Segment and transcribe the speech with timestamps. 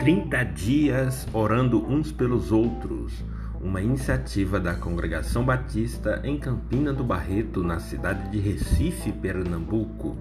[0.00, 3.22] 30 dias orando uns pelos outros,
[3.60, 10.16] uma iniciativa da Congregação Batista em Campina do Barreto, na cidade de Recife, Pernambuco.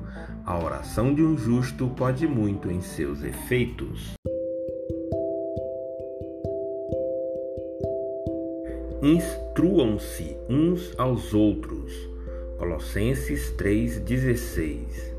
[0.45, 4.15] A oração de um justo pode muito em seus efeitos.
[9.01, 11.93] Instruam-se uns aos outros.
[12.57, 15.09] Colossenses 3,16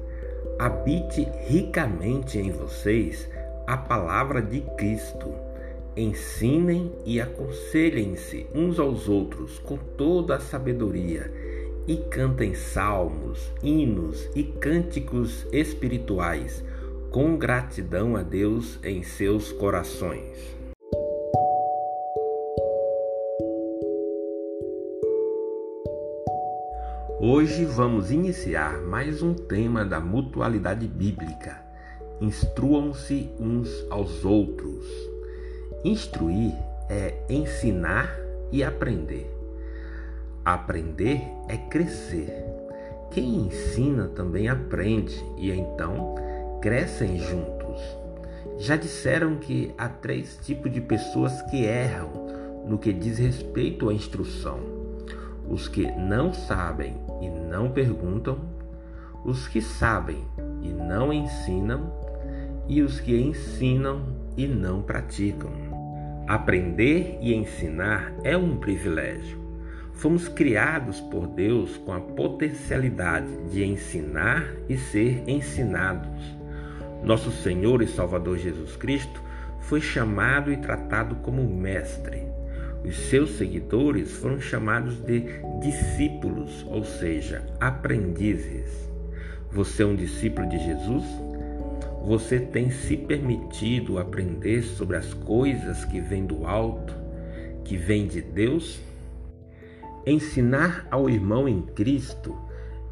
[0.58, 3.26] Habite ricamente em vocês
[3.70, 5.32] a palavra de Cristo.
[5.96, 11.32] Ensinem e aconselhem-se uns aos outros com toda a sabedoria
[11.86, 16.64] e cantem salmos, hinos e cânticos espirituais
[17.12, 20.36] com gratidão a Deus em seus corações.
[27.20, 31.69] Hoje vamos iniciar mais um tema da mutualidade bíblica
[32.20, 34.84] Instruam-se uns aos outros.
[35.82, 36.52] Instruir
[36.88, 38.14] é ensinar
[38.52, 39.34] e aprender.
[40.44, 42.44] Aprender é crescer.
[43.10, 46.14] Quem ensina também aprende e então
[46.60, 47.80] crescem juntos.
[48.58, 52.10] Já disseram que há três tipos de pessoas que erram
[52.66, 54.60] no que diz respeito à instrução:
[55.48, 58.38] os que não sabem e não perguntam,
[59.24, 60.22] os que sabem
[60.62, 61.99] e não ensinam
[62.70, 64.00] e os que ensinam
[64.36, 65.50] e não praticam.
[66.28, 69.40] Aprender e ensinar é um privilégio.
[69.92, 76.22] Fomos criados por Deus com a potencialidade de ensinar e ser ensinados.
[77.02, 79.20] Nosso Senhor e Salvador Jesus Cristo
[79.62, 82.22] foi chamado e tratado como mestre.
[82.84, 85.24] Os seus seguidores foram chamados de
[85.60, 88.88] discípulos, ou seja, aprendizes.
[89.50, 91.29] Você é um discípulo de Jesus?
[92.04, 96.94] Você tem se permitido aprender sobre as coisas que vêm do alto,
[97.62, 98.80] que vêm de Deus?
[100.06, 102.34] Ensinar ao irmão em Cristo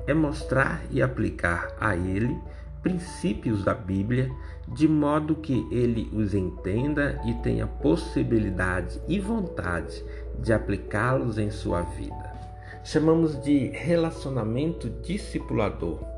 [0.06, 2.36] é mostrar e aplicar a ele
[2.82, 4.30] princípios da Bíblia
[4.68, 10.04] de modo que ele os entenda e tenha possibilidade e vontade
[10.38, 12.32] de aplicá-los em sua vida.
[12.84, 16.17] Chamamos de relacionamento discipulador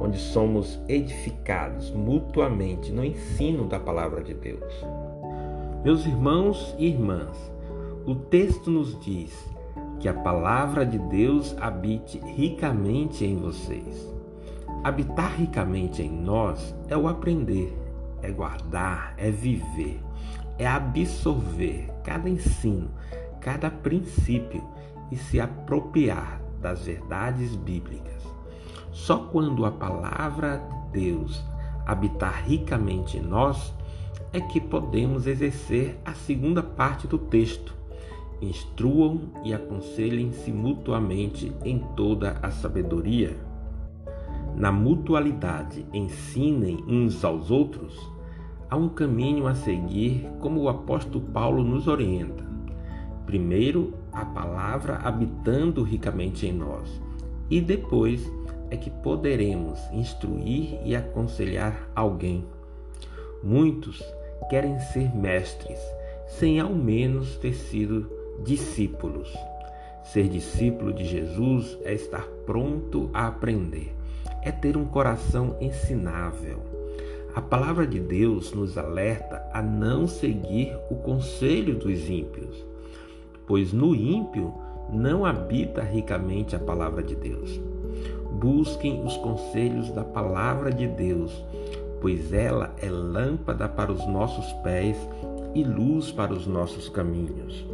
[0.00, 4.72] onde somos edificados mutuamente no ensino da palavra de Deus.
[5.84, 7.36] Meus irmãos e irmãs,
[8.06, 9.32] o texto nos diz
[10.00, 14.12] que a palavra de Deus habite ricamente em vocês.
[14.82, 17.74] Habitar ricamente em nós é o aprender,
[18.22, 20.00] é guardar, é viver,
[20.58, 22.90] é absorver cada ensino,
[23.40, 24.62] cada princípio
[25.10, 28.33] e se apropriar das verdades bíblicas.
[28.94, 31.42] Só quando a palavra de Deus
[31.84, 33.74] habitar ricamente em nós
[34.32, 37.74] é que podemos exercer a segunda parte do texto.
[38.40, 43.36] Instruam e aconselhem-se mutuamente em toda a sabedoria.
[44.56, 47.98] Na mutualidade, ensinem uns aos outros.
[48.70, 52.44] Há um caminho a seguir, como o apóstolo Paulo nos orienta.
[53.26, 57.02] Primeiro, a palavra habitando ricamente em nós,
[57.50, 58.30] e depois,
[58.70, 62.44] é que poderemos instruir e aconselhar alguém.
[63.42, 64.02] Muitos
[64.48, 65.78] querem ser mestres,
[66.26, 68.10] sem ao menos ter sido
[68.42, 69.32] discípulos.
[70.04, 73.94] Ser discípulo de Jesus é estar pronto a aprender,
[74.42, 76.60] é ter um coração ensinável.
[77.34, 82.64] A palavra de Deus nos alerta a não seguir o conselho dos ímpios,
[83.46, 84.54] pois no ímpio
[84.92, 87.60] não habita ricamente a palavra de Deus.
[88.34, 91.44] Busquem os conselhos da palavra de Deus,
[92.00, 94.96] pois ela é lâmpada para os nossos pés
[95.54, 97.66] e luz para os nossos caminhos.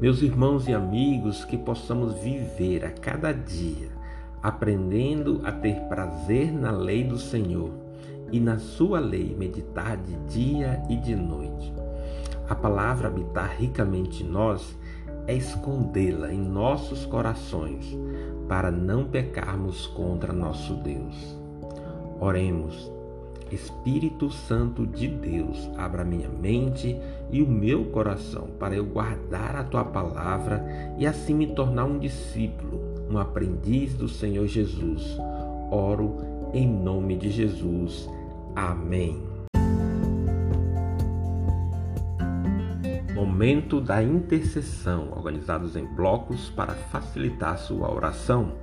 [0.00, 3.98] Meus irmãos e amigos, que possamos viver a cada dia
[4.42, 7.70] aprendendo a ter prazer na lei do Senhor
[8.30, 11.72] e na sua lei meditar de dia e de noite.
[12.48, 14.77] A palavra habitar ricamente em nós
[15.28, 17.96] é escondê-la em nossos corações
[18.48, 21.36] para não pecarmos contra nosso Deus.
[22.18, 22.90] Oremos.
[23.50, 26.98] Espírito Santo de Deus, abra minha mente
[27.30, 30.62] e o meu coração para eu guardar a tua palavra
[30.98, 32.78] e assim me tornar um discípulo,
[33.10, 35.16] um aprendiz do Senhor Jesus.
[35.70, 36.18] Oro
[36.52, 38.06] em nome de Jesus.
[38.54, 39.37] Amém.
[43.38, 48.54] Momento da intercessão, organizados em blocos para facilitar sua oração.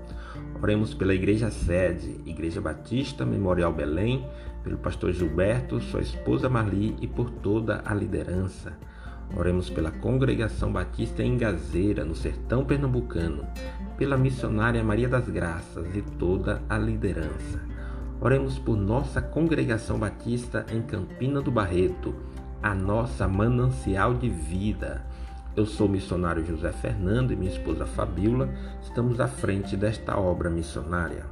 [0.62, 4.28] Oremos pela Igreja Sede, Igreja Batista Memorial Belém,
[4.66, 8.78] pelo pastor Gilberto, sua esposa Marli e por toda a liderança.
[9.38, 13.48] Oremos pela Congregação Batista em Gazeira, no sertão pernambucano,
[13.98, 17.62] pela missionária Maria das Graças e toda a liderança.
[18.20, 22.14] Oremos por nossa Congregação Batista em Campina do Barreto,
[22.66, 25.06] a nossa manancial de vida.
[25.56, 28.50] Eu sou o missionário José Fernando e minha esposa Fabiola
[28.82, 31.28] estamos à frente desta obra missionária.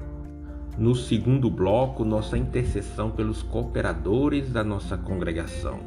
[0.78, 5.80] No segundo bloco, nossa intercessão pelos cooperadores da nossa congregação,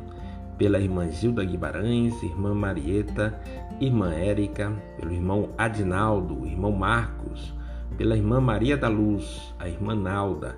[0.59, 3.41] pela irmã Gilda Guimarães, irmã Marieta,
[3.81, 7.55] irmã Érica, pelo irmão Adinaldo, irmão Marcos,
[7.97, 10.57] pela irmã Maria da Luz, a irmã Nalda,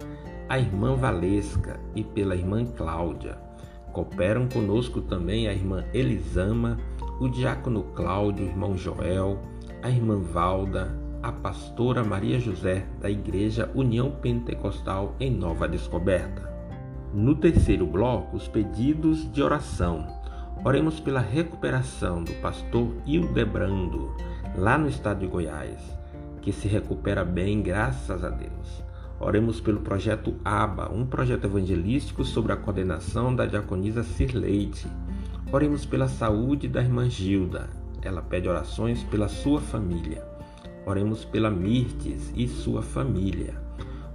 [0.49, 3.48] a irmã Valesca e pela irmã Cláudia.
[3.93, 6.79] Cooperam conosco também a irmã Elisama,
[7.21, 9.39] o diácono Cláudio, o irmão Joel,
[9.83, 16.49] a irmã Valda, a pastora Maria José da Igreja União Pentecostal em Nova Descoberta.
[17.13, 20.07] No terceiro bloco, os pedidos de oração.
[20.65, 24.15] Oremos pela recuperação do pastor Hildebrando,
[24.57, 25.81] lá no estado de Goiás,
[26.43, 28.88] que se recupera bem, graças a Deus.
[29.21, 34.87] Oremos pelo projeto ABA, um projeto evangelístico sobre a coordenação da diaconisa Cirleite
[35.51, 37.71] Oremos pela saúde da irmã Gilda.
[38.03, 40.23] Ela pede orações pela sua família.
[40.85, 43.55] Oremos pela Mirtes e sua família.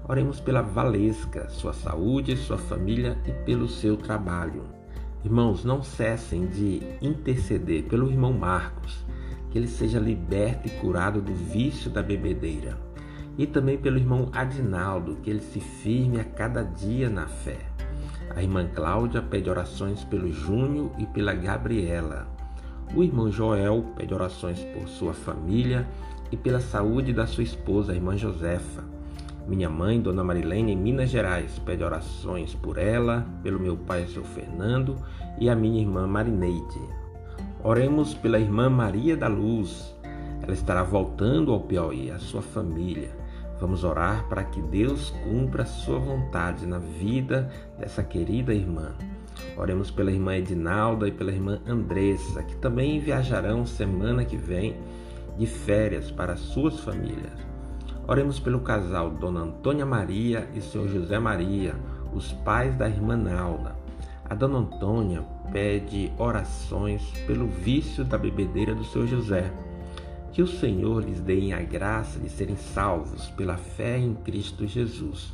[0.07, 4.65] Oremos pela Valesca, sua saúde, sua família e pelo seu trabalho.
[5.25, 9.03] Irmãos, não cessem de interceder pelo irmão Marcos,
[9.49, 12.77] que ele seja liberto e curado do vício da bebedeira.
[13.37, 17.57] E também pelo irmão Adinaldo, que ele se firme a cada dia na fé.
[18.35, 22.27] A irmã Cláudia pede orações pelo Júnior e pela Gabriela.
[22.95, 25.87] O irmão Joel pede orações por sua família
[26.31, 28.83] e pela saúde da sua esposa, a irmã Josefa.
[29.47, 34.23] Minha mãe, Dona Marilene, em Minas Gerais, pede orações por ela, pelo meu pai, seu
[34.23, 34.95] Fernando,
[35.39, 36.81] e a minha irmã Marineide.
[37.63, 39.93] Oremos pela irmã Maria da Luz.
[40.41, 43.22] Ela estará voltando ao Piauí, a sua família.
[43.63, 47.49] Vamos orar para que Deus cumpra a sua vontade na vida
[47.79, 48.91] dessa querida irmã.
[49.55, 54.75] Oremos pela irmã Edinalda e pela irmã Andressa, que também viajarão semana que vem
[55.37, 57.31] de férias para suas famílias.
[58.05, 61.73] Oremos pelo casal Dona Antônia Maria e Senhor José Maria,
[62.13, 63.77] os pais da irmã Nalda.
[64.29, 65.23] A Dona Antônia
[65.53, 69.53] pede orações pelo vício da bebedeira do seu José
[70.33, 75.31] que o Senhor lhes dê a graça de serem salvos pela fé em Cristo Jesus.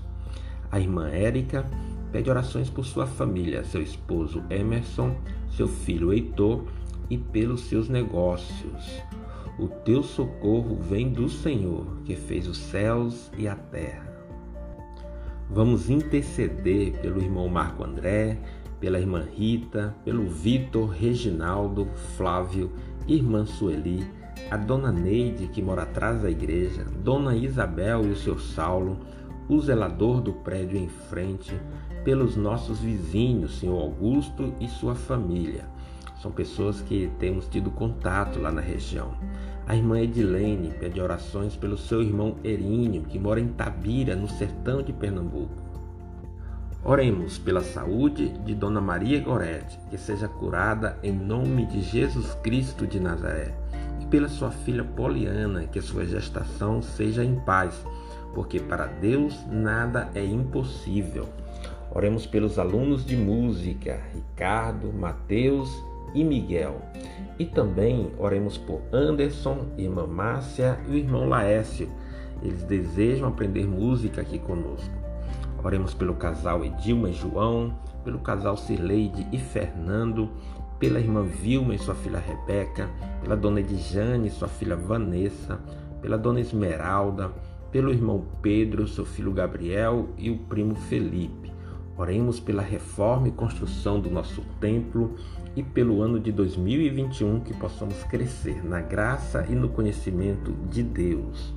[0.70, 1.66] A irmã Érica
[2.12, 5.16] pede orações por sua família, seu esposo Emerson,
[5.56, 6.66] seu filho Heitor
[7.10, 9.02] e pelos seus negócios.
[9.58, 14.08] O teu socorro vem do Senhor, que fez os céus e a terra.
[15.50, 18.38] Vamos interceder pelo irmão Marco André,
[18.80, 22.72] pela irmã Rita, pelo Vitor, Reginaldo, Flávio,
[23.08, 24.06] irmã Sueli,
[24.50, 28.98] a dona Neide, que mora atrás da igreja, dona Isabel e o seu Saulo,
[29.48, 31.54] o zelador do prédio em frente,
[32.04, 35.66] pelos nossos vizinhos, senhor Augusto e sua família.
[36.20, 39.14] São pessoas que temos tido contato lá na região.
[39.68, 44.82] A irmã Edilene pede orações pelo seu irmão Erinho, que mora em Tabira, no sertão
[44.82, 45.70] de Pernambuco.
[46.84, 52.88] Oremos pela saúde de Dona Maria Gorete, que seja curada em nome de Jesus Cristo
[52.88, 53.54] de Nazaré
[54.10, 57.86] pela sua filha Poliana, que sua gestação seja em paz,
[58.34, 61.30] porque para Deus nada é impossível.
[61.92, 65.70] Oremos pelos alunos de música, Ricardo, Mateus
[66.14, 66.82] e Miguel.
[67.38, 71.90] E também oremos por Anderson, irmã Márcia e o irmão Laércio.
[72.44, 74.94] Eles desejam aprender música aqui conosco.
[75.64, 77.74] Oremos pelo casal Edilma e João,
[78.04, 80.30] pelo casal Cirleide e Fernando,
[80.80, 82.90] pela irmã Vilma e sua filha Rebeca,
[83.22, 85.60] pela dona Edjane e sua filha Vanessa,
[86.02, 87.32] pela dona Esmeralda,
[87.72, 91.52] pelo irmão Pedro, seu filho Gabriel e o primo Felipe.
[91.98, 95.16] Oremos pela reforma e construção do nosso templo
[95.54, 101.54] e pelo ano de 2021 que possamos crescer na graça e no conhecimento de Deus.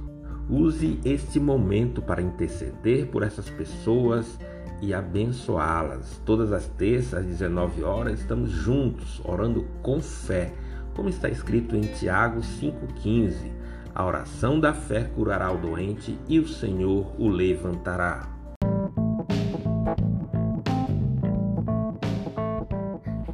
[0.51, 4.39] Use este momento para interceder por essas pessoas
[4.83, 6.21] e abençoá-las.
[6.27, 10.53] Todas as terças às 19 horas estamos juntos, orando com fé,
[10.95, 13.53] como está escrito em Tiago 5,15.
[13.95, 18.29] A oração da fé curará o doente e o Senhor o levantará.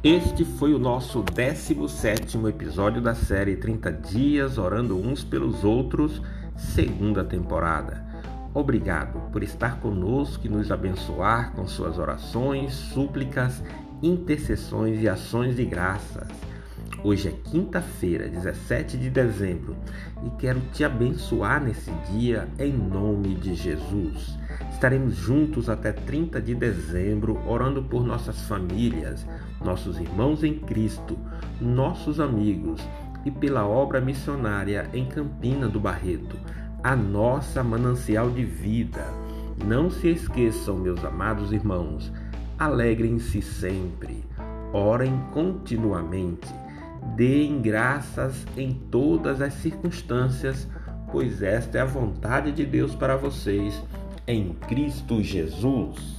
[0.03, 6.21] Este foi o nosso 17 episódio da série 30 Dias Orando Uns pelos Outros,
[6.55, 8.08] segunda temporada.
[8.53, 13.63] Obrigado por estar conosco e nos abençoar com suas orações, súplicas,
[14.01, 16.27] intercessões e ações de graças.
[17.03, 19.77] Hoje é quinta-feira, 17 de dezembro,
[20.25, 24.37] e quero te abençoar nesse dia em nome de Jesus.
[24.71, 29.25] Estaremos juntos até 30 de dezembro, orando por nossas famílias,
[29.63, 31.17] nossos irmãos em Cristo,
[31.61, 32.81] nossos amigos
[33.23, 36.37] e pela obra missionária em Campina do Barreto,
[36.83, 39.05] a nossa manancial de vida.
[39.65, 42.11] Não se esqueçam, meus amados irmãos,
[42.57, 44.23] alegrem-se sempre,
[44.73, 46.47] orem continuamente
[47.15, 50.67] Deem graças em todas as circunstâncias,
[51.11, 53.81] pois esta é a vontade de Deus para vocês
[54.27, 56.18] em Cristo Jesus.